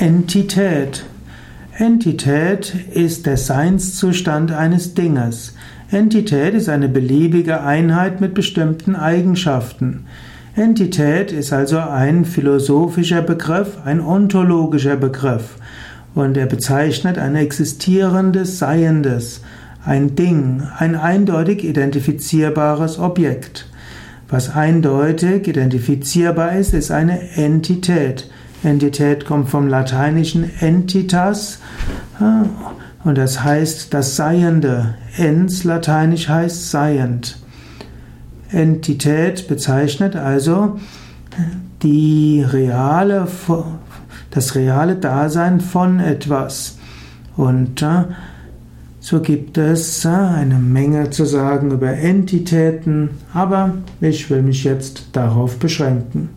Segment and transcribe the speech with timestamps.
[0.00, 1.04] Entität.
[1.76, 5.56] Entität ist der Seinszustand eines Dinges.
[5.90, 10.04] Entität ist eine beliebige Einheit mit bestimmten Eigenschaften.
[10.54, 15.56] Entität ist also ein philosophischer Begriff, ein ontologischer Begriff.
[16.14, 19.42] Und er bezeichnet ein existierendes Seiendes,
[19.84, 23.66] ein Ding, ein eindeutig identifizierbares Objekt.
[24.28, 28.30] Was eindeutig identifizierbar ist, ist eine Entität.
[28.62, 31.60] Entität kommt vom lateinischen entitas
[33.04, 34.94] und das heißt das Seiende.
[35.16, 37.38] Ens lateinisch heißt seiend.
[38.50, 40.78] Entität bezeichnet also
[41.82, 43.28] die reale,
[44.30, 46.78] das reale Dasein von etwas.
[47.36, 48.04] Und äh,
[48.98, 55.10] so gibt es äh, eine Menge zu sagen über Entitäten, aber ich will mich jetzt
[55.12, 56.30] darauf beschränken.